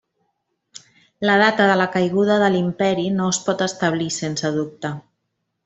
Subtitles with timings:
[1.29, 4.95] La data de la caiguda de l'Imperi no es pot establir sense dubte.